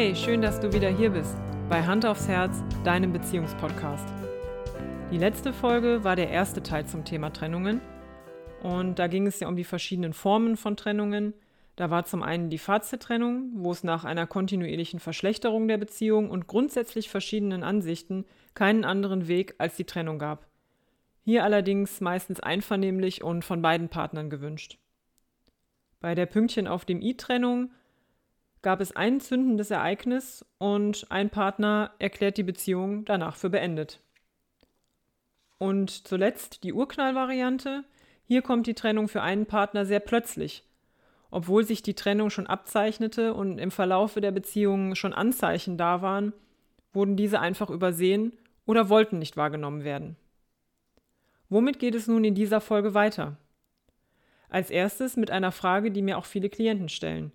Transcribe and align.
Hey, 0.00 0.14
schön, 0.14 0.40
dass 0.40 0.60
du 0.60 0.72
wieder 0.72 0.90
hier 0.90 1.10
bist 1.10 1.36
bei 1.68 1.82
Hand 1.82 2.06
aufs 2.06 2.28
Herz, 2.28 2.62
deinem 2.84 3.12
Beziehungspodcast. 3.12 4.06
Die 5.10 5.18
letzte 5.18 5.52
Folge 5.52 6.04
war 6.04 6.14
der 6.14 6.30
erste 6.30 6.62
Teil 6.62 6.86
zum 6.86 7.04
Thema 7.04 7.32
Trennungen 7.32 7.80
und 8.62 9.00
da 9.00 9.08
ging 9.08 9.26
es 9.26 9.40
ja 9.40 9.48
um 9.48 9.56
die 9.56 9.64
verschiedenen 9.64 10.12
Formen 10.12 10.56
von 10.56 10.76
Trennungen. 10.76 11.34
Da 11.74 11.90
war 11.90 12.04
zum 12.04 12.22
einen 12.22 12.48
die 12.48 12.58
Fazittrennung, 12.58 13.50
wo 13.54 13.72
es 13.72 13.82
nach 13.82 14.04
einer 14.04 14.28
kontinuierlichen 14.28 15.00
Verschlechterung 15.00 15.66
der 15.66 15.78
Beziehung 15.78 16.30
und 16.30 16.46
grundsätzlich 16.46 17.08
verschiedenen 17.08 17.64
Ansichten 17.64 18.24
keinen 18.54 18.84
anderen 18.84 19.26
Weg 19.26 19.56
als 19.58 19.74
die 19.74 19.84
Trennung 19.84 20.20
gab. 20.20 20.46
Hier 21.24 21.42
allerdings 21.42 22.00
meistens 22.00 22.38
einvernehmlich 22.38 23.24
und 23.24 23.44
von 23.44 23.62
beiden 23.62 23.88
Partnern 23.88 24.30
gewünscht. 24.30 24.78
Bei 25.98 26.14
der 26.14 26.26
Pünktchen 26.26 26.68
auf 26.68 26.84
dem 26.84 27.02
i-Trennung 27.02 27.72
gab 28.62 28.80
es 28.80 28.94
ein 28.94 29.20
zündendes 29.20 29.70
Ereignis 29.70 30.44
und 30.58 31.06
ein 31.10 31.30
Partner 31.30 31.92
erklärt 31.98 32.36
die 32.36 32.42
Beziehung 32.42 33.04
danach 33.04 33.36
für 33.36 33.50
beendet. 33.50 34.00
Und 35.58 35.90
zuletzt 36.06 36.62
die 36.64 36.72
Urknallvariante. 36.72 37.84
Hier 38.24 38.42
kommt 38.42 38.66
die 38.66 38.74
Trennung 38.74 39.08
für 39.08 39.22
einen 39.22 39.46
Partner 39.46 39.84
sehr 39.84 40.00
plötzlich. 40.00 40.64
Obwohl 41.30 41.64
sich 41.64 41.82
die 41.82 41.94
Trennung 41.94 42.30
schon 42.30 42.46
abzeichnete 42.46 43.34
und 43.34 43.58
im 43.58 43.70
Verlaufe 43.70 44.20
der 44.20 44.30
Beziehung 44.30 44.94
schon 44.94 45.12
Anzeichen 45.12 45.76
da 45.76 46.00
waren, 46.00 46.32
wurden 46.92 47.16
diese 47.16 47.40
einfach 47.40 47.70
übersehen 47.70 48.32
oder 48.66 48.88
wollten 48.88 49.18
nicht 49.18 49.36
wahrgenommen 49.36 49.84
werden. 49.84 50.16
Womit 51.48 51.78
geht 51.78 51.94
es 51.94 52.06
nun 52.06 52.24
in 52.24 52.34
dieser 52.34 52.60
Folge 52.60 52.94
weiter? 52.94 53.36
Als 54.48 54.70
erstes 54.70 55.16
mit 55.16 55.30
einer 55.30 55.52
Frage, 55.52 55.90
die 55.90 56.02
mir 56.02 56.18
auch 56.18 56.24
viele 56.24 56.48
Klienten 56.48 56.88
stellen. 56.88 57.32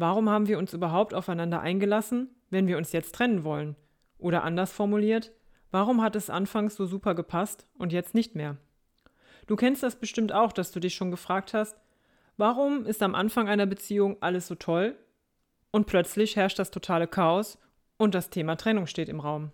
Warum 0.00 0.30
haben 0.30 0.48
wir 0.48 0.56
uns 0.56 0.72
überhaupt 0.72 1.12
aufeinander 1.12 1.60
eingelassen, 1.60 2.30
wenn 2.48 2.66
wir 2.66 2.78
uns 2.78 2.90
jetzt 2.92 3.14
trennen 3.14 3.44
wollen? 3.44 3.76
Oder 4.16 4.44
anders 4.44 4.72
formuliert, 4.72 5.30
warum 5.72 6.00
hat 6.00 6.16
es 6.16 6.30
anfangs 6.30 6.74
so 6.74 6.86
super 6.86 7.14
gepasst 7.14 7.66
und 7.76 7.92
jetzt 7.92 8.14
nicht 8.14 8.34
mehr? 8.34 8.56
Du 9.46 9.56
kennst 9.56 9.82
das 9.82 9.96
bestimmt 9.96 10.32
auch, 10.32 10.52
dass 10.52 10.72
du 10.72 10.80
dich 10.80 10.94
schon 10.94 11.10
gefragt 11.10 11.52
hast, 11.52 11.76
warum 12.38 12.86
ist 12.86 13.02
am 13.02 13.14
Anfang 13.14 13.46
einer 13.46 13.66
Beziehung 13.66 14.16
alles 14.22 14.46
so 14.46 14.54
toll 14.54 14.96
und 15.70 15.86
plötzlich 15.86 16.34
herrscht 16.34 16.58
das 16.58 16.70
totale 16.70 17.06
Chaos 17.06 17.58
und 17.98 18.14
das 18.14 18.30
Thema 18.30 18.56
Trennung 18.56 18.86
steht 18.86 19.10
im 19.10 19.20
Raum. 19.20 19.52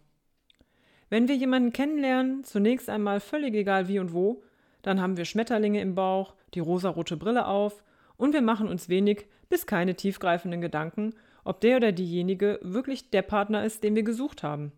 Wenn 1.11 1.27
wir 1.27 1.35
jemanden 1.35 1.73
kennenlernen, 1.73 2.45
zunächst 2.45 2.89
einmal 2.89 3.19
völlig 3.19 3.53
egal 3.57 3.89
wie 3.89 3.99
und 3.99 4.13
wo, 4.13 4.45
dann 4.83 5.01
haben 5.01 5.17
wir 5.17 5.25
Schmetterlinge 5.25 5.81
im 5.81 5.97
Bauch, 5.97 6.35
die 6.55 6.61
rosarote 6.61 7.17
Brille 7.17 7.49
auf 7.49 7.83
und 8.17 8.33
wir 8.33 8.43
machen 8.43 8.69
uns 8.69 8.89
wenig 8.89 9.27
bis 9.49 9.67
keine 9.67 9.95
tiefgreifenden 9.95 10.61
Gedanken, 10.61 11.15
ob 11.45 11.61
der 11.61 11.77
oder 11.77 11.93
diejenige 11.93 12.59
wirklich 12.63 13.11
der 13.11 13.23
Partner 13.23 13.65
ist, 13.65 13.85
den 13.85 13.95
wir 13.95 14.03
gesucht 14.03 14.43
haben. 14.43 14.73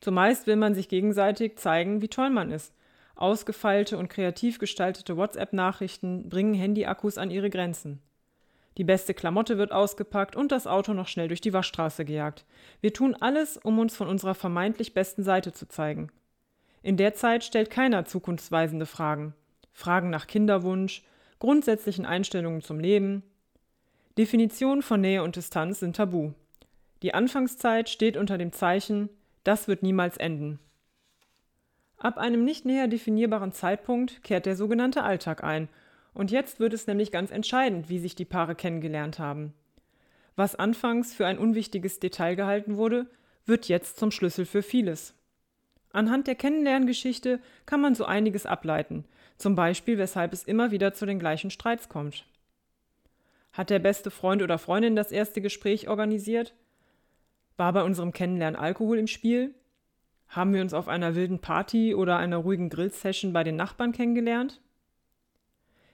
Zumeist 0.00 0.46
will 0.46 0.56
man 0.56 0.74
sich 0.74 0.88
gegenseitig 0.88 1.58
zeigen, 1.58 2.02
wie 2.02 2.08
toll 2.08 2.30
man 2.30 2.50
ist. 2.50 2.74
Ausgefeilte 3.14 3.98
und 3.98 4.08
kreativ 4.08 4.58
gestaltete 4.58 5.16
WhatsApp-Nachrichten 5.16 6.28
bringen 6.28 6.54
Handyakkus 6.54 7.18
an 7.18 7.30
ihre 7.30 7.50
Grenzen. 7.50 8.00
Die 8.78 8.84
beste 8.84 9.14
Klamotte 9.14 9.58
wird 9.58 9.70
ausgepackt 9.70 10.34
und 10.34 10.50
das 10.50 10.66
Auto 10.66 10.94
noch 10.94 11.06
schnell 11.06 11.28
durch 11.28 11.40
die 11.40 11.52
Waschstraße 11.52 12.04
gejagt. 12.04 12.46
Wir 12.80 12.92
tun 12.92 13.14
alles, 13.20 13.58
um 13.58 13.78
uns 13.78 13.94
von 13.94 14.08
unserer 14.08 14.34
vermeintlich 14.34 14.94
besten 14.94 15.22
Seite 15.22 15.52
zu 15.52 15.68
zeigen. 15.68 16.10
In 16.82 16.96
der 16.96 17.14
Zeit 17.14 17.44
stellt 17.44 17.70
keiner 17.70 18.04
zukunftsweisende 18.06 18.86
Fragen. 18.86 19.34
Fragen 19.72 20.10
nach 20.10 20.26
Kinderwunsch, 20.26 21.04
grundsätzlichen 21.42 22.06
Einstellungen 22.06 22.60
zum 22.60 22.78
Leben. 22.78 23.24
Definitionen 24.16 24.80
von 24.80 25.00
Nähe 25.00 25.24
und 25.24 25.34
Distanz 25.34 25.80
sind 25.80 25.96
tabu. 25.96 26.34
Die 27.02 27.14
Anfangszeit 27.14 27.88
steht 27.88 28.16
unter 28.16 28.38
dem 28.38 28.52
Zeichen, 28.52 29.08
das 29.42 29.66
wird 29.66 29.82
niemals 29.82 30.18
enden. 30.18 30.60
Ab 31.96 32.16
einem 32.16 32.44
nicht 32.44 32.64
näher 32.64 32.86
definierbaren 32.86 33.50
Zeitpunkt 33.50 34.22
kehrt 34.22 34.46
der 34.46 34.54
sogenannte 34.54 35.02
Alltag 35.02 35.42
ein, 35.42 35.68
und 36.14 36.30
jetzt 36.30 36.60
wird 36.60 36.74
es 36.74 36.86
nämlich 36.86 37.10
ganz 37.10 37.32
entscheidend, 37.32 37.88
wie 37.88 37.98
sich 37.98 38.14
die 38.14 38.24
Paare 38.24 38.54
kennengelernt 38.54 39.18
haben. 39.18 39.52
Was 40.36 40.54
anfangs 40.54 41.12
für 41.12 41.26
ein 41.26 41.38
unwichtiges 41.38 41.98
Detail 41.98 42.36
gehalten 42.36 42.76
wurde, 42.76 43.10
wird 43.46 43.66
jetzt 43.66 43.98
zum 43.98 44.12
Schlüssel 44.12 44.46
für 44.46 44.62
vieles. 44.62 45.12
Anhand 45.92 46.26
der 46.26 46.34
Kennenlerngeschichte 46.34 47.40
kann 47.66 47.80
man 47.80 47.94
so 47.94 48.04
einiges 48.04 48.46
ableiten, 48.46 49.04
zum 49.36 49.54
Beispiel 49.54 49.98
weshalb 49.98 50.32
es 50.32 50.44
immer 50.44 50.70
wieder 50.70 50.94
zu 50.94 51.04
den 51.04 51.18
gleichen 51.18 51.50
Streits 51.50 51.88
kommt. 51.88 52.24
Hat 53.52 53.68
der 53.68 53.78
beste 53.78 54.10
Freund 54.10 54.42
oder 54.42 54.58
Freundin 54.58 54.96
das 54.96 55.12
erste 55.12 55.42
Gespräch 55.42 55.88
organisiert? 55.88 56.54
War 57.58 57.74
bei 57.74 57.82
unserem 57.82 58.12
Kennenlernen 58.12 58.58
Alkohol 58.58 58.98
im 58.98 59.06
Spiel? 59.06 59.54
Haben 60.28 60.54
wir 60.54 60.62
uns 60.62 60.72
auf 60.72 60.88
einer 60.88 61.14
wilden 61.14 61.40
Party 61.40 61.94
oder 61.94 62.16
einer 62.16 62.38
ruhigen 62.38 62.70
Grillsession 62.70 63.34
bei 63.34 63.44
den 63.44 63.56
Nachbarn 63.56 63.92
kennengelernt? 63.92 64.62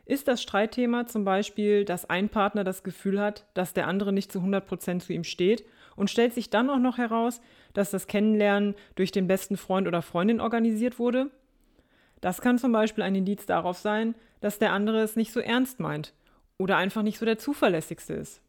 Ist 0.04 0.28
das 0.28 0.40
Streitthema 0.40 1.06
zum 1.08 1.24
Beispiel, 1.24 1.84
dass 1.84 2.08
ein 2.08 2.28
Partner 2.28 2.62
das 2.62 2.84
Gefühl 2.84 3.20
hat, 3.20 3.46
dass 3.54 3.74
der 3.74 3.88
andere 3.88 4.12
nicht 4.12 4.30
zu 4.30 4.38
100% 4.38 5.00
zu 5.00 5.12
ihm 5.12 5.24
steht 5.24 5.64
und 5.98 6.10
stellt 6.10 6.32
sich 6.32 6.48
dann 6.48 6.70
auch 6.70 6.78
noch 6.78 6.96
heraus, 6.96 7.40
dass 7.74 7.90
das 7.90 8.06
Kennenlernen 8.06 8.74
durch 8.94 9.10
den 9.10 9.26
besten 9.26 9.56
Freund 9.56 9.86
oder 9.88 10.00
Freundin 10.00 10.40
organisiert 10.40 10.98
wurde? 10.98 11.30
Das 12.20 12.40
kann 12.40 12.58
zum 12.58 12.72
Beispiel 12.72 13.04
ein 13.04 13.14
Indiz 13.14 13.46
darauf 13.46 13.78
sein, 13.78 14.14
dass 14.40 14.58
der 14.58 14.72
andere 14.72 15.02
es 15.02 15.16
nicht 15.16 15.32
so 15.32 15.40
ernst 15.40 15.80
meint 15.80 16.14
oder 16.56 16.76
einfach 16.76 17.02
nicht 17.02 17.18
so 17.18 17.26
der 17.26 17.38
zuverlässigste 17.38 18.14
ist. 18.14 18.40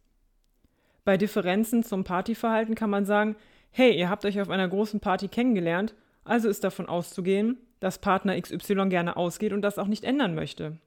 Bei 1.03 1.17
Differenzen 1.17 1.83
zum 1.83 2.03
Partyverhalten 2.03 2.75
kann 2.75 2.89
man 2.89 3.05
sagen, 3.05 3.35
hey, 3.71 3.97
ihr 3.97 4.09
habt 4.09 4.25
euch 4.25 4.39
auf 4.39 4.49
einer 4.49 4.67
großen 4.67 4.99
Party 4.99 5.27
kennengelernt, 5.27 5.95
also 6.23 6.49
ist 6.49 6.63
davon 6.63 6.87
auszugehen, 6.87 7.57
dass 7.79 7.99
Partner 7.99 8.39
XY 8.39 8.89
gerne 8.89 9.17
ausgeht 9.17 9.53
und 9.53 9.61
das 9.61 9.79
auch 9.79 9.87
nicht 9.87 10.03
ändern 10.03 10.35
möchte. 10.35 10.77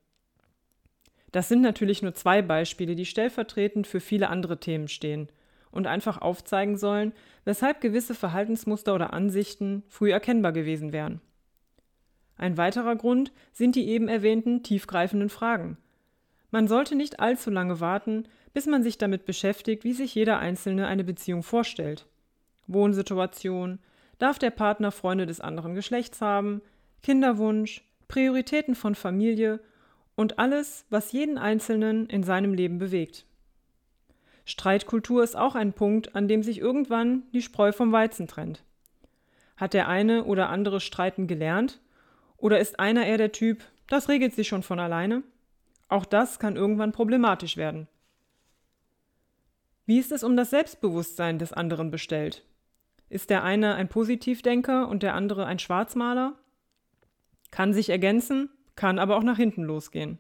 Das 1.33 1.49
sind 1.49 1.62
natürlich 1.62 2.03
nur 2.03 2.15
zwei 2.15 2.43
Beispiele, 2.43 2.94
die 2.94 3.06
stellvertretend 3.06 3.87
für 3.87 4.00
viele 4.00 4.29
andere 4.29 4.61
Themen 4.61 4.89
stehen 4.89 5.29
und 5.72 5.88
einfach 5.88 6.21
aufzeigen 6.21 6.77
sollen, 6.77 7.12
weshalb 7.44 7.81
gewisse 7.81 8.15
Verhaltensmuster 8.15 8.94
oder 8.94 9.12
Ansichten 9.12 9.83
früh 9.88 10.12
erkennbar 10.12 10.53
gewesen 10.53 10.93
wären. 10.93 11.21
Ein 12.37 12.56
weiterer 12.56 12.94
Grund 12.97 13.33
sind 13.53 13.75
die 13.75 13.88
eben 13.88 14.09
erwähnten 14.09 14.62
tiefgreifenden 14.62 15.28
Fragen. 15.28 15.77
Man 16.50 16.69
sollte 16.69 16.94
nicht 16.94 17.21
allzu 17.21 17.50
lange 17.50 17.81
warten, 17.81 18.25
bis 18.53 18.66
man 18.66 18.82
sich 18.82 18.99
damit 18.99 19.25
beschäftigt, 19.25 19.84
wie 19.84 19.94
sich 19.94 20.15
jeder 20.15 20.38
Einzelne 20.38 20.87
eine 20.87 21.05
Beziehung 21.05 21.43
vorstellt. 21.43 22.06
Wohnsituation, 22.66 23.78
darf 24.19 24.38
der 24.38 24.50
Partner 24.50 24.93
Freunde 24.93 25.27
des 25.27 25.41
anderen 25.41 25.75
Geschlechts 25.75 26.21
haben, 26.21 26.61
Kinderwunsch, 27.03 27.82
Prioritäten 28.09 28.75
von 28.75 28.94
Familie 28.94 29.61
und 30.15 30.38
alles, 30.38 30.84
was 30.91 31.12
jeden 31.12 31.38
Einzelnen 31.38 32.06
in 32.06 32.22
seinem 32.22 32.53
Leben 32.53 32.78
bewegt. 32.78 33.25
Streitkultur 34.52 35.24
ist 35.24 35.34
auch 35.34 35.54
ein 35.54 35.72
Punkt, 35.72 36.14
an 36.14 36.28
dem 36.28 36.42
sich 36.42 36.58
irgendwann 36.58 37.22
die 37.32 37.40
Spreu 37.40 37.72
vom 37.72 37.90
Weizen 37.90 38.28
trennt. 38.28 38.62
Hat 39.56 39.72
der 39.72 39.88
eine 39.88 40.24
oder 40.24 40.50
andere 40.50 40.78
Streiten 40.78 41.26
gelernt? 41.26 41.80
Oder 42.36 42.60
ist 42.60 42.78
einer 42.78 43.06
eher 43.06 43.16
der 43.16 43.32
Typ, 43.32 43.64
das 43.88 44.10
regelt 44.10 44.34
sich 44.34 44.48
schon 44.48 44.62
von 44.62 44.78
alleine? 44.78 45.22
Auch 45.88 46.04
das 46.04 46.38
kann 46.38 46.56
irgendwann 46.56 46.92
problematisch 46.92 47.56
werden. 47.56 47.88
Wie 49.86 49.98
ist 49.98 50.12
es 50.12 50.22
um 50.22 50.36
das 50.36 50.50
Selbstbewusstsein 50.50 51.38
des 51.38 51.54
anderen 51.54 51.90
bestellt? 51.90 52.44
Ist 53.08 53.30
der 53.30 53.44
eine 53.44 53.74
ein 53.76 53.88
Positivdenker 53.88 54.86
und 54.86 55.02
der 55.02 55.14
andere 55.14 55.46
ein 55.46 55.60
Schwarzmaler? 55.60 56.34
Kann 57.50 57.72
sich 57.72 57.88
ergänzen, 57.88 58.50
kann 58.76 58.98
aber 58.98 59.16
auch 59.16 59.22
nach 59.22 59.38
hinten 59.38 59.62
losgehen. 59.62 60.19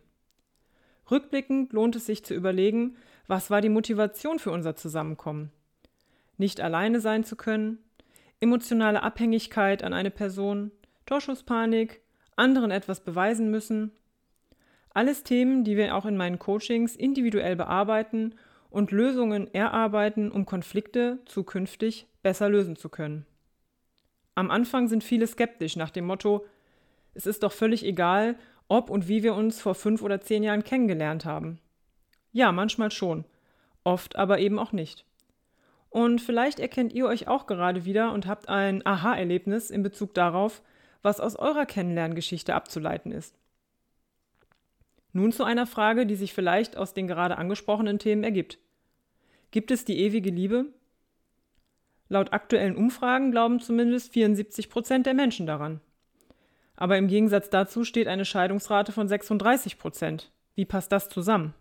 Rückblickend 1.10 1.74
lohnt 1.74 1.96
es 1.96 2.06
sich 2.06 2.24
zu 2.24 2.32
überlegen, 2.32 2.96
was 3.26 3.50
war 3.50 3.60
die 3.60 3.68
Motivation 3.68 4.38
für 4.38 4.50
unser 4.50 4.76
Zusammenkommen? 4.76 5.50
Nicht 6.38 6.60
alleine 6.60 7.00
sein 7.00 7.24
zu 7.24 7.36
können, 7.36 7.78
emotionale 8.40 9.02
Abhängigkeit 9.02 9.84
an 9.84 9.92
eine 9.92 10.10
Person, 10.10 10.70
Torschusspanik, 11.06 12.00
anderen 12.36 12.70
etwas 12.70 13.00
beweisen 13.00 13.50
müssen. 13.50 13.92
Alles 14.90 15.22
Themen, 15.22 15.64
die 15.64 15.76
wir 15.76 15.94
auch 15.94 16.06
in 16.06 16.16
meinen 16.16 16.38
Coachings 16.38 16.96
individuell 16.96 17.56
bearbeiten 17.56 18.34
und 18.70 18.90
Lösungen 18.90 19.52
erarbeiten, 19.52 20.30
um 20.30 20.46
Konflikte 20.46 21.20
zukünftig 21.26 22.06
besser 22.22 22.48
lösen 22.48 22.76
zu 22.76 22.88
können. 22.88 23.26
Am 24.34 24.50
Anfang 24.50 24.88
sind 24.88 25.04
viele 25.04 25.26
skeptisch 25.26 25.76
nach 25.76 25.90
dem 25.90 26.06
Motto, 26.06 26.46
es 27.14 27.26
ist 27.26 27.42
doch 27.42 27.52
völlig 27.52 27.84
egal, 27.84 28.36
ob 28.68 28.88
und 28.88 29.08
wie 29.08 29.22
wir 29.22 29.34
uns 29.34 29.60
vor 29.60 29.74
fünf 29.74 30.02
oder 30.02 30.20
zehn 30.20 30.42
Jahren 30.42 30.64
kennengelernt 30.64 31.24
haben. 31.24 31.58
Ja, 32.32 32.50
manchmal 32.50 32.90
schon, 32.90 33.24
oft 33.84 34.16
aber 34.16 34.38
eben 34.38 34.58
auch 34.58 34.72
nicht. 34.72 35.04
Und 35.90 36.20
vielleicht 36.22 36.58
erkennt 36.58 36.94
ihr 36.94 37.06
euch 37.06 37.28
auch 37.28 37.46
gerade 37.46 37.84
wieder 37.84 38.12
und 38.12 38.26
habt 38.26 38.48
ein 38.48 38.84
Aha-Erlebnis 38.86 39.70
in 39.70 39.82
Bezug 39.82 40.14
darauf, 40.14 40.62
was 41.02 41.20
aus 41.20 41.36
eurer 41.36 41.66
Kennenlerngeschichte 41.66 42.54
abzuleiten 42.54 43.12
ist. 43.12 43.36
Nun 45.12 45.32
zu 45.32 45.44
einer 45.44 45.66
Frage, 45.66 46.06
die 46.06 46.14
sich 46.14 46.32
vielleicht 46.32 46.78
aus 46.78 46.94
den 46.94 47.06
gerade 47.06 47.36
angesprochenen 47.36 47.98
Themen 47.98 48.24
ergibt. 48.24 48.58
Gibt 49.50 49.70
es 49.70 49.84
die 49.84 49.98
ewige 49.98 50.30
Liebe? 50.30 50.66
Laut 52.08 52.32
aktuellen 52.32 52.76
Umfragen 52.76 53.30
glauben 53.30 53.60
zumindest 53.60 54.12
74 54.14 54.70
Prozent 54.70 55.04
der 55.04 55.14
Menschen 55.14 55.46
daran. 55.46 55.80
Aber 56.76 56.96
im 56.96 57.08
Gegensatz 57.08 57.50
dazu 57.50 57.84
steht 57.84 58.08
eine 58.08 58.24
Scheidungsrate 58.24 58.92
von 58.92 59.08
36 59.08 59.78
Prozent. 59.78 60.32
Wie 60.54 60.64
passt 60.64 60.90
das 60.90 61.10
zusammen? 61.10 61.52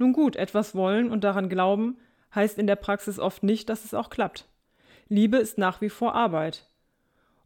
Nun 0.00 0.14
gut, 0.14 0.34
etwas 0.34 0.74
wollen 0.74 1.10
und 1.10 1.24
daran 1.24 1.50
glauben, 1.50 1.98
heißt 2.34 2.58
in 2.58 2.66
der 2.66 2.76
Praxis 2.76 3.18
oft 3.18 3.42
nicht, 3.42 3.68
dass 3.68 3.84
es 3.84 3.92
auch 3.92 4.08
klappt. 4.08 4.48
Liebe 5.10 5.36
ist 5.36 5.58
nach 5.58 5.82
wie 5.82 5.90
vor 5.90 6.14
Arbeit. 6.14 6.66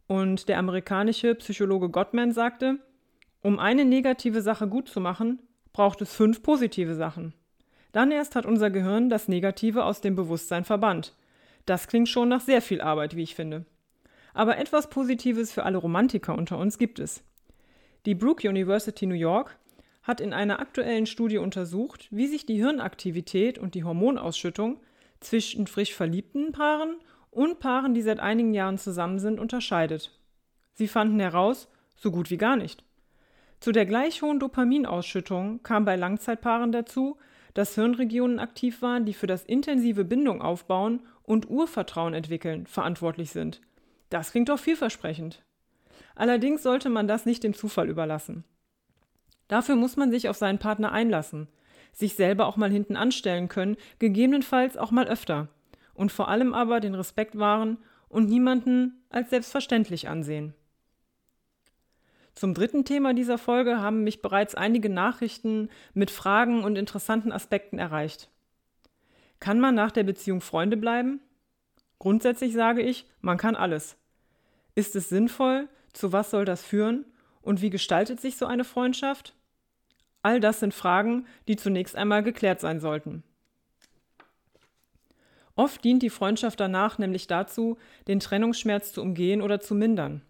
Und 0.07 0.47
der 0.47 0.57
amerikanische 0.57 1.35
Psychologe 1.35 1.89
Gottman 1.89 2.31
sagte, 2.31 2.79
um 3.41 3.59
eine 3.59 3.83
negative 3.83 4.41
Sache 4.41 4.69
gut 4.69 4.87
zu 4.87 5.01
machen, 5.01 5.39
braucht 5.73 6.01
es 6.01 6.13
fünf 6.13 6.43
positive 6.43 6.95
Sachen. 6.95 7.33
Dann 7.91 8.09
erst 8.09 8.37
hat 8.37 8.45
unser 8.45 8.69
Gehirn 8.69 9.09
das 9.09 9.27
Negative 9.27 9.83
aus 9.83 9.99
dem 9.99 10.15
Bewusstsein 10.15 10.63
verbannt. 10.63 11.13
Das 11.65 11.89
klingt 11.89 12.07
schon 12.07 12.29
nach 12.29 12.39
sehr 12.39 12.61
viel 12.61 12.79
Arbeit, 12.79 13.17
wie 13.17 13.23
ich 13.23 13.35
finde. 13.35 13.65
Aber 14.33 14.57
etwas 14.57 14.89
Positives 14.89 15.51
für 15.51 15.63
alle 15.63 15.77
Romantiker 15.77 16.37
unter 16.37 16.57
uns 16.57 16.77
gibt 16.77 16.99
es. 16.99 17.21
Die 18.05 18.15
Brooke 18.15 18.47
University 18.47 19.05
New 19.07 19.13
York 19.13 19.57
hat 20.05 20.21
in 20.21 20.33
einer 20.33 20.59
aktuellen 20.59 21.07
Studie 21.07 21.39
untersucht, 21.39 22.07
wie 22.11 22.27
sich 22.27 22.45
die 22.45 22.57
Hirnaktivität 22.57 23.57
und 23.57 23.73
die 23.73 23.83
Hormonausschüttung 23.83 24.79
zwischen 25.19 25.65
frisch 25.65 25.95
verliebten 25.95 26.51
Paaren 26.51 26.97
und 27.31 27.59
Paaren, 27.59 27.95
die 27.95 28.03
seit 28.03 28.19
einigen 28.19 28.53
Jahren 28.53 28.77
zusammen 28.77 29.17
sind, 29.17 29.39
unterscheidet. 29.39 30.11
Sie 30.75 30.87
fanden 30.87 31.19
heraus, 31.19 31.67
so 31.95 32.11
gut 32.11 32.29
wie 32.29 32.37
gar 32.37 32.55
nicht. 32.55 32.83
Zu 33.59 33.71
der 33.71 33.87
gleich 33.87 34.21
hohen 34.21 34.39
Dopaminausschüttung 34.39 35.63
kam 35.63 35.85
bei 35.85 35.95
Langzeitpaaren 35.95 36.71
dazu, 36.71 37.17
dass 37.55 37.73
Hirnregionen 37.73 38.37
aktiv 38.37 38.83
waren, 38.83 39.05
die 39.05 39.13
für 39.13 39.27
das 39.27 39.43
intensive 39.43 40.05
Bindung 40.05 40.41
aufbauen 40.41 41.01
und 41.23 41.49
Urvertrauen 41.49 42.13
entwickeln 42.13 42.67
verantwortlich 42.67 43.31
sind. 43.31 43.59
Das 44.11 44.31
klingt 44.31 44.49
doch 44.49 44.59
vielversprechend. 44.59 45.43
Allerdings 46.13 46.61
sollte 46.61 46.89
man 46.89 47.07
das 47.07 47.25
nicht 47.25 47.43
dem 47.43 47.55
Zufall 47.55 47.89
überlassen. 47.89 48.43
Dafür 49.47 49.75
muss 49.75 49.95
man 49.95 50.11
sich 50.11 50.29
auf 50.29 50.37
seinen 50.37 50.59
Partner 50.59 50.91
einlassen, 50.91 51.47
sich 51.93 52.15
selber 52.15 52.47
auch 52.47 52.57
mal 52.57 52.71
hinten 52.71 52.95
anstellen 52.95 53.47
können, 53.47 53.77
gegebenenfalls 53.99 54.77
auch 54.77 54.91
mal 54.91 55.07
öfter. 55.07 55.49
Und 55.93 56.11
vor 56.11 56.27
allem 56.27 56.53
aber 56.53 56.79
den 56.79 56.95
Respekt 56.95 57.37
wahren 57.37 57.77
und 58.09 58.27
niemanden 58.27 59.03
als 59.09 59.29
selbstverständlich 59.29 60.09
ansehen. 60.09 60.53
Zum 62.33 62.53
dritten 62.53 62.83
Thema 62.83 63.13
dieser 63.13 63.37
Folge 63.37 63.79
haben 63.79 64.03
mich 64.03 64.21
bereits 64.21 64.55
einige 64.55 64.89
Nachrichten 64.89 65.69
mit 65.93 66.11
Fragen 66.11 66.65
und 66.65 66.77
interessanten 66.77 67.31
Aspekten 67.31 67.79
erreicht. 67.79 68.29
Kann 69.39 69.59
man 69.59 69.73
nach 69.73 69.91
der 69.91 70.03
Beziehung 70.03 70.41
Freunde 70.41 70.75
bleiben? 70.75 71.21
Grundsätzlich 71.97 72.53
sage 72.53 72.81
ich, 72.81 73.05
man 73.21 73.37
kann 73.37 73.55
alles. 73.55 73.95
Ist 74.75 74.97
es 74.97 75.07
sinnvoll? 75.07 75.69
Zu 75.93 76.11
was 76.11 76.29
soll 76.29 76.43
das 76.43 76.61
führen? 76.61 77.05
Und 77.45 77.61
wie 77.61 77.69
gestaltet 77.69 78.19
sich 78.19 78.37
so 78.37 78.47
eine 78.47 78.63
Freundschaft? 78.63 79.35
All 80.23 80.39
das 80.39 80.59
sind 80.59 80.73
Fragen, 80.73 81.27
die 81.47 81.55
zunächst 81.55 81.95
einmal 81.95 82.23
geklärt 82.23 82.59
sein 82.59 82.79
sollten. 82.79 83.23
Oft 85.55 85.83
dient 85.83 86.01
die 86.01 86.09
Freundschaft 86.09 86.59
danach 86.59 86.97
nämlich 86.97 87.27
dazu, 87.27 87.77
den 88.07 88.19
Trennungsschmerz 88.19 88.91
zu 88.91 89.01
umgehen 89.01 89.43
oder 89.43 89.61
zu 89.61 89.75
mindern. 89.75 90.23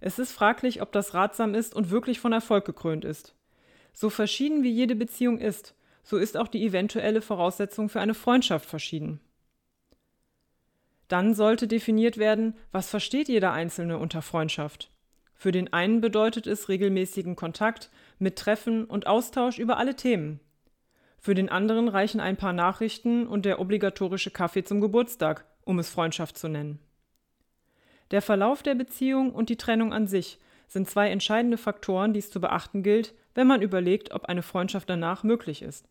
Es 0.00 0.18
ist 0.18 0.32
fraglich, 0.32 0.82
ob 0.82 0.92
das 0.92 1.14
ratsam 1.14 1.54
ist 1.54 1.74
und 1.74 1.90
wirklich 1.90 2.20
von 2.20 2.32
Erfolg 2.32 2.66
gekrönt 2.66 3.06
ist. 3.06 3.34
So 3.94 4.10
verschieden 4.10 4.62
wie 4.62 4.70
jede 4.70 4.94
Beziehung 4.94 5.38
ist, 5.38 5.74
so 6.02 6.18
ist 6.18 6.36
auch 6.36 6.48
die 6.48 6.64
eventuelle 6.64 7.22
Voraussetzung 7.22 7.88
für 7.88 8.00
eine 8.00 8.14
Freundschaft 8.14 8.66
verschieden. 8.68 9.20
Dann 11.08 11.34
sollte 11.34 11.66
definiert 11.66 12.18
werden, 12.18 12.54
was 12.70 12.90
versteht 12.90 13.28
jeder 13.28 13.52
Einzelne 13.52 13.98
unter 13.98 14.20
Freundschaft. 14.20 14.90
Für 15.40 15.52
den 15.52 15.72
einen 15.72 16.02
bedeutet 16.02 16.46
es 16.46 16.68
regelmäßigen 16.68 17.34
Kontakt 17.34 17.88
mit 18.18 18.36
Treffen 18.36 18.84
und 18.84 19.06
Austausch 19.06 19.58
über 19.58 19.78
alle 19.78 19.96
Themen. 19.96 20.38
Für 21.18 21.34
den 21.34 21.48
anderen 21.48 21.88
reichen 21.88 22.20
ein 22.20 22.36
paar 22.36 22.52
Nachrichten 22.52 23.26
und 23.26 23.46
der 23.46 23.58
obligatorische 23.58 24.30
Kaffee 24.30 24.64
zum 24.64 24.82
Geburtstag, 24.82 25.46
um 25.64 25.78
es 25.78 25.88
Freundschaft 25.88 26.36
zu 26.36 26.48
nennen. 26.48 26.78
Der 28.10 28.20
Verlauf 28.20 28.62
der 28.62 28.74
Beziehung 28.74 29.32
und 29.32 29.48
die 29.48 29.56
Trennung 29.56 29.94
an 29.94 30.06
sich 30.06 30.38
sind 30.68 30.90
zwei 30.90 31.08
entscheidende 31.08 31.56
Faktoren, 31.56 32.12
die 32.12 32.18
es 32.18 32.30
zu 32.30 32.38
beachten 32.38 32.82
gilt, 32.82 33.14
wenn 33.34 33.46
man 33.46 33.62
überlegt, 33.62 34.12
ob 34.12 34.26
eine 34.26 34.42
Freundschaft 34.42 34.90
danach 34.90 35.22
möglich 35.22 35.62
ist. 35.62 35.88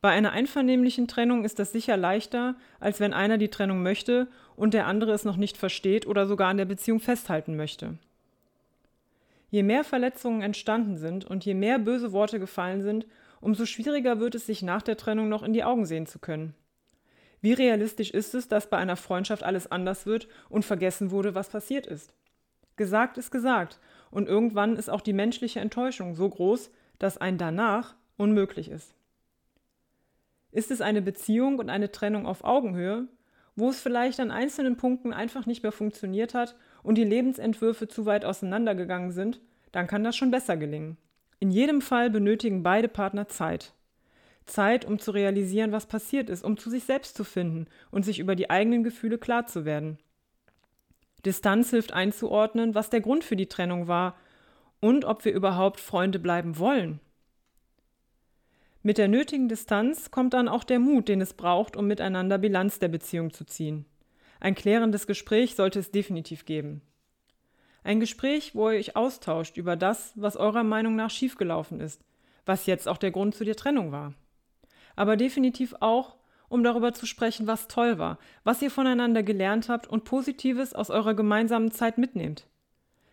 Bei 0.00 0.10
einer 0.10 0.32
einvernehmlichen 0.32 1.06
Trennung 1.06 1.44
ist 1.44 1.60
das 1.60 1.70
sicher 1.70 1.96
leichter, 1.96 2.56
als 2.80 2.98
wenn 2.98 3.14
einer 3.14 3.38
die 3.38 3.50
Trennung 3.50 3.84
möchte 3.84 4.26
und 4.56 4.74
der 4.74 4.88
andere 4.88 5.12
es 5.12 5.24
noch 5.24 5.36
nicht 5.36 5.56
versteht 5.56 6.08
oder 6.08 6.26
sogar 6.26 6.48
an 6.48 6.56
der 6.56 6.64
Beziehung 6.64 6.98
festhalten 6.98 7.54
möchte. 7.54 7.96
Je 9.54 9.62
mehr 9.62 9.84
Verletzungen 9.84 10.42
entstanden 10.42 10.96
sind 10.96 11.26
und 11.26 11.44
je 11.44 11.54
mehr 11.54 11.78
böse 11.78 12.10
Worte 12.10 12.40
gefallen 12.40 12.82
sind, 12.82 13.06
umso 13.40 13.66
schwieriger 13.66 14.18
wird 14.18 14.34
es 14.34 14.46
sich 14.46 14.62
nach 14.62 14.82
der 14.82 14.96
Trennung 14.96 15.28
noch 15.28 15.44
in 15.44 15.52
die 15.52 15.62
Augen 15.62 15.86
sehen 15.86 16.06
zu 16.06 16.18
können. 16.18 16.56
Wie 17.40 17.52
realistisch 17.52 18.10
ist 18.10 18.34
es, 18.34 18.48
dass 18.48 18.68
bei 18.68 18.78
einer 18.78 18.96
Freundschaft 18.96 19.44
alles 19.44 19.70
anders 19.70 20.06
wird 20.06 20.26
und 20.48 20.64
vergessen 20.64 21.12
wurde, 21.12 21.36
was 21.36 21.50
passiert 21.50 21.86
ist? 21.86 22.12
Gesagt 22.74 23.16
ist 23.16 23.30
gesagt, 23.30 23.78
und 24.10 24.28
irgendwann 24.28 24.74
ist 24.74 24.90
auch 24.90 25.02
die 25.02 25.12
menschliche 25.12 25.60
Enttäuschung 25.60 26.16
so 26.16 26.28
groß, 26.28 26.72
dass 26.98 27.16
ein 27.16 27.38
danach 27.38 27.94
unmöglich 28.16 28.68
ist. 28.68 28.92
Ist 30.50 30.72
es 30.72 30.80
eine 30.80 31.00
Beziehung 31.00 31.60
und 31.60 31.70
eine 31.70 31.92
Trennung 31.92 32.26
auf 32.26 32.42
Augenhöhe, 32.42 33.06
wo 33.54 33.70
es 33.70 33.80
vielleicht 33.80 34.18
an 34.18 34.32
einzelnen 34.32 34.76
Punkten 34.76 35.12
einfach 35.12 35.46
nicht 35.46 35.62
mehr 35.62 35.70
funktioniert 35.70 36.34
hat 36.34 36.56
und 36.84 36.96
die 36.96 37.04
Lebensentwürfe 37.04 37.88
zu 37.88 38.06
weit 38.06 38.24
auseinandergegangen 38.24 39.10
sind, 39.10 39.40
dann 39.72 39.88
kann 39.88 40.04
das 40.04 40.14
schon 40.14 40.30
besser 40.30 40.56
gelingen. 40.56 40.96
In 41.40 41.50
jedem 41.50 41.80
Fall 41.80 42.10
benötigen 42.10 42.62
beide 42.62 42.86
Partner 42.86 43.26
Zeit. 43.26 43.74
Zeit, 44.46 44.84
um 44.84 45.00
zu 45.00 45.10
realisieren, 45.10 45.72
was 45.72 45.86
passiert 45.86 46.30
ist, 46.30 46.44
um 46.44 46.56
zu 46.56 46.70
sich 46.70 46.84
selbst 46.84 47.16
zu 47.16 47.24
finden 47.24 47.66
und 47.90 48.04
sich 48.04 48.20
über 48.20 48.36
die 48.36 48.50
eigenen 48.50 48.84
Gefühle 48.84 49.18
klar 49.18 49.46
zu 49.46 49.64
werden. 49.64 49.98
Distanz 51.24 51.70
hilft 51.70 51.92
einzuordnen, 51.92 52.74
was 52.74 52.90
der 52.90 53.00
Grund 53.00 53.24
für 53.24 53.36
die 53.36 53.48
Trennung 53.48 53.88
war 53.88 54.16
und 54.80 55.06
ob 55.06 55.24
wir 55.24 55.32
überhaupt 55.32 55.80
Freunde 55.80 56.18
bleiben 56.18 56.58
wollen. 56.58 57.00
Mit 58.82 58.98
der 58.98 59.08
nötigen 59.08 59.48
Distanz 59.48 60.10
kommt 60.10 60.34
dann 60.34 60.46
auch 60.46 60.62
der 60.62 60.78
Mut, 60.78 61.08
den 61.08 61.22
es 61.22 61.32
braucht, 61.32 61.74
um 61.74 61.86
miteinander 61.86 62.36
Bilanz 62.36 62.78
der 62.78 62.88
Beziehung 62.88 63.32
zu 63.32 63.46
ziehen. 63.46 63.86
Ein 64.40 64.54
klärendes 64.54 65.06
Gespräch 65.06 65.54
sollte 65.54 65.78
es 65.78 65.90
definitiv 65.90 66.44
geben. 66.44 66.82
Ein 67.82 68.00
Gespräch, 68.00 68.54
wo 68.54 68.70
ihr 68.70 68.78
euch 68.78 68.96
austauscht 68.96 69.56
über 69.56 69.76
das, 69.76 70.12
was 70.16 70.36
eurer 70.36 70.64
Meinung 70.64 70.96
nach 70.96 71.10
schiefgelaufen 71.10 71.80
ist, 71.80 72.02
was 72.46 72.66
jetzt 72.66 72.88
auch 72.88 72.96
der 72.96 73.10
Grund 73.10 73.34
zu 73.34 73.44
der 73.44 73.56
Trennung 73.56 73.92
war. 73.92 74.14
Aber 74.96 75.16
definitiv 75.16 75.74
auch, 75.80 76.16
um 76.48 76.62
darüber 76.62 76.92
zu 76.92 77.04
sprechen, 77.04 77.46
was 77.46 77.68
toll 77.68 77.98
war, 77.98 78.18
was 78.42 78.62
ihr 78.62 78.70
voneinander 78.70 79.22
gelernt 79.22 79.68
habt 79.68 79.86
und 79.86 80.04
Positives 80.04 80.72
aus 80.72 80.90
eurer 80.90 81.14
gemeinsamen 81.14 81.72
Zeit 81.72 81.98
mitnehmt. 81.98 82.46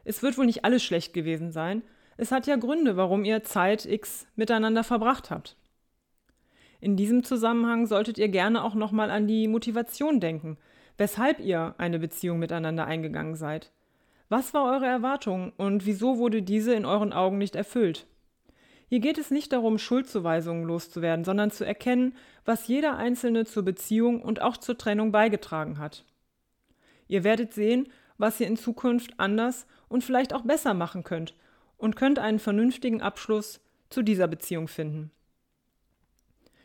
Es 0.03 0.23
wird 0.23 0.37
wohl 0.37 0.45
nicht 0.45 0.63
alles 0.65 0.83
schlecht 0.83 1.13
gewesen 1.13 1.51
sein, 1.51 1.83
es 2.17 2.31
hat 2.31 2.45
ja 2.45 2.55
Gründe, 2.55 2.97
warum 2.97 3.25
ihr 3.25 3.43
Zeit 3.43 3.85
X 3.85 4.27
miteinander 4.35 4.83
verbracht 4.83 5.31
habt. 5.31 5.55
In 6.79 6.95
diesem 6.95 7.23
Zusammenhang 7.23 7.87
solltet 7.87 8.17
ihr 8.17 8.29
gerne 8.29 8.63
auch 8.63 8.75
nochmal 8.75 9.11
an 9.11 9.27
die 9.27 9.47
Motivation 9.47 10.19
denken, 10.19 10.57
weshalb 10.97 11.39
ihr 11.39 11.75
eine 11.77 11.99
Beziehung 11.99 12.39
miteinander 12.39 12.85
eingegangen 12.85 13.35
seid. 13.35 13.71
Was 14.29 14.53
war 14.53 14.71
eure 14.71 14.85
Erwartung 14.85 15.51
und 15.57 15.85
wieso 15.85 16.17
wurde 16.17 16.41
diese 16.41 16.73
in 16.73 16.85
euren 16.85 17.11
Augen 17.13 17.37
nicht 17.37 17.55
erfüllt? 17.55 18.07
Hier 18.87 18.99
geht 18.99 19.17
es 19.17 19.31
nicht 19.31 19.53
darum, 19.53 19.77
Schuldzuweisungen 19.77 20.65
loszuwerden, 20.65 21.23
sondern 21.23 21.51
zu 21.51 21.65
erkennen, 21.65 22.15
was 22.43 22.67
jeder 22.67 22.97
Einzelne 22.97 23.45
zur 23.45 23.63
Beziehung 23.63 24.21
und 24.21 24.41
auch 24.41 24.57
zur 24.57 24.77
Trennung 24.77 25.11
beigetragen 25.11 25.79
hat. 25.79 26.03
Ihr 27.07 27.23
werdet 27.23 27.53
sehen, 27.53 27.87
was 28.17 28.39
ihr 28.39 28.47
in 28.47 28.57
Zukunft 28.57 29.17
anders 29.17 29.65
und 29.87 30.03
vielleicht 30.03 30.33
auch 30.33 30.43
besser 30.43 30.73
machen 30.73 31.03
könnt 31.03 31.35
und 31.77 31.95
könnt 31.95 32.19
einen 32.19 32.39
vernünftigen 32.39 33.01
Abschluss 33.01 33.61
zu 33.89 34.01
dieser 34.01 34.27
Beziehung 34.27 34.67
finden. 34.67 35.11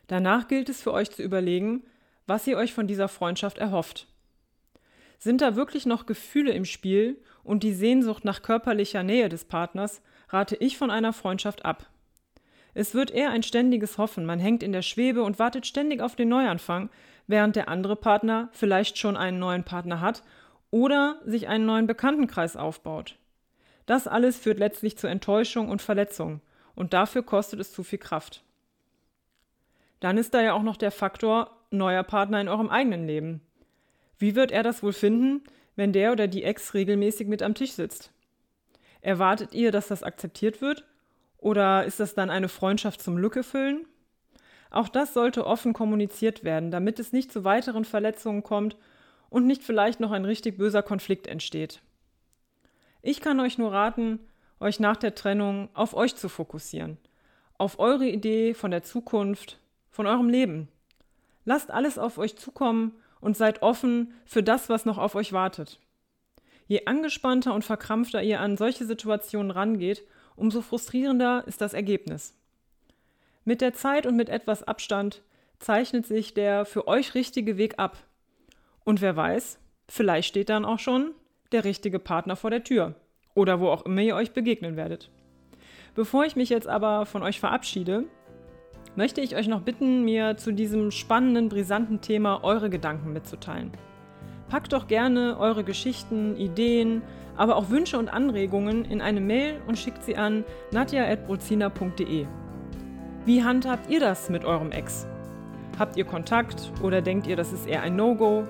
Danach 0.06 0.46
gilt 0.48 0.68
es 0.68 0.82
für 0.82 0.92
euch 0.92 1.10
zu 1.10 1.22
überlegen, 1.22 1.84
was 2.26 2.46
ihr 2.46 2.56
euch 2.56 2.74
von 2.74 2.86
dieser 2.86 3.08
Freundschaft 3.08 3.58
erhofft. 3.58 4.06
Sind 5.26 5.40
da 5.40 5.56
wirklich 5.56 5.86
noch 5.86 6.06
Gefühle 6.06 6.52
im 6.52 6.64
Spiel 6.64 7.20
und 7.42 7.64
die 7.64 7.72
Sehnsucht 7.72 8.24
nach 8.24 8.42
körperlicher 8.42 9.02
Nähe 9.02 9.28
des 9.28 9.44
Partners, 9.44 10.00
rate 10.28 10.54
ich 10.54 10.78
von 10.78 10.88
einer 10.88 11.12
Freundschaft 11.12 11.64
ab. 11.64 11.90
Es 12.74 12.94
wird 12.94 13.10
eher 13.10 13.30
ein 13.30 13.42
ständiges 13.42 13.98
Hoffen, 13.98 14.24
man 14.24 14.38
hängt 14.38 14.62
in 14.62 14.70
der 14.70 14.82
Schwebe 14.82 15.24
und 15.24 15.40
wartet 15.40 15.66
ständig 15.66 16.00
auf 16.00 16.14
den 16.14 16.28
Neuanfang, 16.28 16.90
während 17.26 17.56
der 17.56 17.66
andere 17.66 17.96
Partner 17.96 18.50
vielleicht 18.52 18.98
schon 18.98 19.16
einen 19.16 19.40
neuen 19.40 19.64
Partner 19.64 20.00
hat 20.00 20.22
oder 20.70 21.20
sich 21.24 21.48
einen 21.48 21.66
neuen 21.66 21.88
Bekanntenkreis 21.88 22.54
aufbaut. 22.54 23.16
Das 23.86 24.06
alles 24.06 24.38
führt 24.38 24.60
letztlich 24.60 24.96
zu 24.96 25.08
Enttäuschung 25.08 25.70
und 25.70 25.82
Verletzung, 25.82 26.40
und 26.76 26.92
dafür 26.92 27.24
kostet 27.24 27.58
es 27.58 27.72
zu 27.72 27.82
viel 27.82 27.98
Kraft. 27.98 28.44
Dann 29.98 30.18
ist 30.18 30.34
da 30.34 30.40
ja 30.40 30.52
auch 30.52 30.62
noch 30.62 30.76
der 30.76 30.92
Faktor 30.92 31.50
neuer 31.72 32.04
Partner 32.04 32.40
in 32.40 32.48
eurem 32.48 32.70
eigenen 32.70 33.08
Leben. 33.08 33.40
Wie 34.18 34.34
wird 34.34 34.50
er 34.50 34.62
das 34.62 34.82
wohl 34.82 34.92
finden, 34.92 35.42
wenn 35.74 35.92
der 35.92 36.12
oder 36.12 36.26
die 36.26 36.44
Ex 36.44 36.74
regelmäßig 36.74 37.28
mit 37.28 37.42
am 37.42 37.54
Tisch 37.54 37.72
sitzt? 37.72 38.12
Erwartet 39.00 39.54
ihr, 39.54 39.72
dass 39.72 39.88
das 39.88 40.02
akzeptiert 40.02 40.60
wird? 40.60 40.84
Oder 41.38 41.84
ist 41.84 42.00
das 42.00 42.14
dann 42.14 42.30
eine 42.30 42.48
Freundschaft 42.48 43.02
zum 43.02 43.18
Lückefüllen? 43.18 43.86
Auch 44.70 44.88
das 44.88 45.14
sollte 45.14 45.46
offen 45.46 45.72
kommuniziert 45.72 46.44
werden, 46.44 46.70
damit 46.70 46.98
es 46.98 47.12
nicht 47.12 47.30
zu 47.30 47.44
weiteren 47.44 47.84
Verletzungen 47.84 48.42
kommt 48.42 48.76
und 49.28 49.46
nicht 49.46 49.62
vielleicht 49.62 50.00
noch 50.00 50.10
ein 50.10 50.24
richtig 50.24 50.58
böser 50.58 50.82
Konflikt 50.82 51.26
entsteht. 51.26 51.82
Ich 53.02 53.20
kann 53.20 53.38
euch 53.38 53.58
nur 53.58 53.72
raten, 53.72 54.18
euch 54.58 54.80
nach 54.80 54.96
der 54.96 55.14
Trennung 55.14 55.68
auf 55.74 55.94
euch 55.94 56.16
zu 56.16 56.28
fokussieren, 56.28 56.98
auf 57.58 57.78
eure 57.78 58.06
Idee 58.06 58.54
von 58.54 58.70
der 58.70 58.82
Zukunft, 58.82 59.60
von 59.90 60.06
eurem 60.06 60.28
Leben. 60.28 60.68
Lasst 61.44 61.70
alles 61.70 61.98
auf 61.98 62.18
euch 62.18 62.36
zukommen 62.36 62.92
und 63.20 63.36
seid 63.36 63.62
offen 63.62 64.14
für 64.24 64.42
das, 64.42 64.68
was 64.68 64.84
noch 64.84 64.98
auf 64.98 65.14
euch 65.14 65.32
wartet. 65.32 65.80
Je 66.66 66.86
angespannter 66.86 67.54
und 67.54 67.64
verkrampfter 67.64 68.22
ihr 68.22 68.40
an 68.40 68.56
solche 68.56 68.84
Situationen 68.84 69.50
rangeht, 69.50 70.02
umso 70.34 70.60
frustrierender 70.60 71.44
ist 71.46 71.60
das 71.60 71.74
Ergebnis. 71.74 72.34
Mit 73.44 73.60
der 73.60 73.74
Zeit 73.74 74.06
und 74.06 74.16
mit 74.16 74.28
etwas 74.28 74.64
Abstand 74.64 75.22
zeichnet 75.58 76.06
sich 76.06 76.34
der 76.34 76.64
für 76.64 76.88
euch 76.88 77.14
richtige 77.14 77.56
Weg 77.56 77.78
ab. 77.78 77.96
Und 78.84 79.00
wer 79.00 79.16
weiß, 79.16 79.58
vielleicht 79.88 80.28
steht 80.28 80.48
dann 80.48 80.64
auch 80.64 80.78
schon 80.78 81.12
der 81.52 81.64
richtige 81.64 81.98
Partner 81.98 82.36
vor 82.36 82.50
der 82.50 82.64
Tür 82.64 82.94
oder 83.34 83.60
wo 83.60 83.68
auch 83.68 83.86
immer 83.86 84.00
ihr 84.00 84.16
euch 84.16 84.32
begegnen 84.32 84.76
werdet. 84.76 85.10
Bevor 85.94 86.24
ich 86.24 86.36
mich 86.36 86.48
jetzt 86.48 86.66
aber 86.66 87.06
von 87.06 87.22
euch 87.22 87.40
verabschiede, 87.40 88.04
möchte 88.96 89.20
ich 89.20 89.36
euch 89.36 89.46
noch 89.46 89.60
bitten, 89.60 90.04
mir 90.04 90.36
zu 90.36 90.52
diesem 90.52 90.90
spannenden, 90.90 91.48
brisanten 91.48 92.00
Thema 92.00 92.42
eure 92.42 92.70
Gedanken 92.70 93.12
mitzuteilen. 93.12 93.70
Packt 94.48 94.72
doch 94.72 94.86
gerne 94.86 95.36
eure 95.38 95.64
Geschichten, 95.64 96.36
Ideen, 96.36 97.02
aber 97.36 97.56
auch 97.56 97.68
Wünsche 97.70 97.98
und 97.98 98.08
Anregungen 98.08 98.84
in 98.84 99.00
eine 99.00 99.20
Mail 99.20 99.60
und 99.66 99.78
schickt 99.78 100.02
sie 100.04 100.16
an 100.16 100.44
nadja.brozina.de. 100.72 102.26
Wie 103.24 103.44
handhabt 103.44 103.90
ihr 103.90 104.00
das 104.00 104.30
mit 104.30 104.44
eurem 104.44 104.72
Ex? 104.72 105.06
Habt 105.78 105.96
ihr 105.96 106.04
Kontakt 106.04 106.72
oder 106.82 107.02
denkt 107.02 107.26
ihr, 107.26 107.36
das 107.36 107.52
ist 107.52 107.66
eher 107.66 107.82
ein 107.82 107.96
No-Go? 107.96 108.44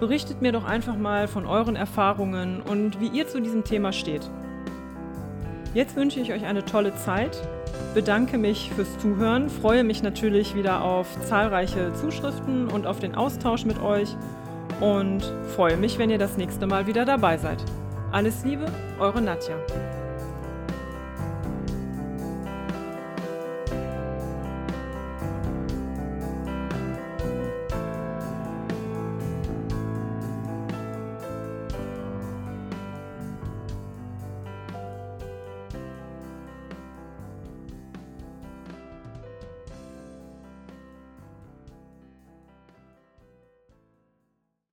Berichtet 0.00 0.40
mir 0.40 0.52
doch 0.52 0.64
einfach 0.64 0.96
mal 0.96 1.28
von 1.28 1.44
euren 1.44 1.76
Erfahrungen 1.76 2.62
und 2.62 2.98
wie 3.00 3.08
ihr 3.08 3.26
zu 3.26 3.42
diesem 3.42 3.64
Thema 3.64 3.92
steht. 3.92 4.30
Jetzt 5.74 5.96
wünsche 5.96 6.20
ich 6.20 6.32
euch 6.32 6.44
eine 6.44 6.64
tolle 6.64 6.94
Zeit, 6.94 7.36
bedanke 7.94 8.38
mich 8.38 8.70
fürs 8.74 8.98
Zuhören, 8.98 9.50
freue 9.50 9.84
mich 9.84 10.02
natürlich 10.02 10.54
wieder 10.54 10.82
auf 10.82 11.06
zahlreiche 11.28 11.92
Zuschriften 11.94 12.68
und 12.68 12.86
auf 12.86 13.00
den 13.00 13.14
Austausch 13.14 13.64
mit 13.64 13.80
euch 13.82 14.16
und 14.80 15.22
freue 15.54 15.76
mich, 15.76 15.98
wenn 15.98 16.10
ihr 16.10 16.18
das 16.18 16.36
nächste 16.36 16.66
Mal 16.66 16.86
wieder 16.86 17.04
dabei 17.04 17.36
seid. 17.38 17.62
Alles 18.10 18.44
Liebe, 18.44 18.66
eure 18.98 19.22
Nadja. 19.22 19.56